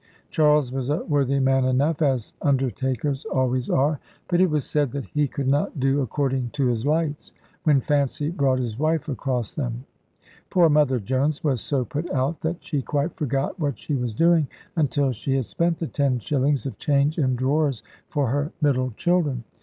[0.31, 5.05] Charles was a worthy man enough (as undertakers always are), but it was said that
[5.05, 7.33] he could not do according to his lights,
[7.65, 9.85] when fancy brought his wife across them.
[10.49, 14.47] Poor Mother Jones was so put out, that she quite forgot what she was doing
[14.75, 19.43] until she had spent the ten shillings of change in drawers for her middle children.